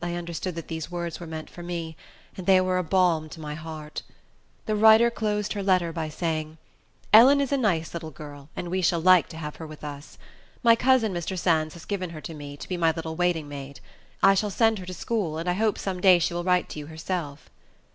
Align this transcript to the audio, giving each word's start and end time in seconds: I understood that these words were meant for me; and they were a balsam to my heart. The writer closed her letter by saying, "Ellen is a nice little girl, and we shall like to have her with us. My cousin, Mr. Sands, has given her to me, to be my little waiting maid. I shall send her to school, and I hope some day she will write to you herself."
I 0.00 0.14
understood 0.14 0.54
that 0.54 0.68
these 0.68 0.90
words 0.90 1.20
were 1.20 1.26
meant 1.26 1.50
for 1.50 1.62
me; 1.62 1.94
and 2.34 2.46
they 2.46 2.62
were 2.62 2.78
a 2.78 2.82
balsam 2.82 3.28
to 3.28 3.40
my 3.42 3.54
heart. 3.54 4.02
The 4.64 4.74
writer 4.74 5.10
closed 5.10 5.52
her 5.52 5.62
letter 5.62 5.92
by 5.92 6.08
saying, 6.08 6.56
"Ellen 7.12 7.42
is 7.42 7.52
a 7.52 7.58
nice 7.58 7.92
little 7.92 8.10
girl, 8.10 8.48
and 8.56 8.68
we 8.70 8.80
shall 8.80 9.02
like 9.02 9.28
to 9.28 9.36
have 9.36 9.56
her 9.56 9.66
with 9.66 9.84
us. 9.84 10.16
My 10.62 10.76
cousin, 10.76 11.12
Mr. 11.12 11.38
Sands, 11.38 11.74
has 11.74 11.84
given 11.84 12.08
her 12.08 12.22
to 12.22 12.32
me, 12.32 12.56
to 12.56 12.66
be 12.70 12.78
my 12.78 12.92
little 12.92 13.16
waiting 13.16 13.50
maid. 13.50 13.80
I 14.22 14.32
shall 14.32 14.48
send 14.48 14.78
her 14.78 14.86
to 14.86 14.94
school, 14.94 15.36
and 15.36 15.46
I 15.46 15.52
hope 15.52 15.76
some 15.76 16.00
day 16.00 16.18
she 16.20 16.32
will 16.32 16.42
write 16.42 16.70
to 16.70 16.78
you 16.78 16.86
herself." 16.86 17.50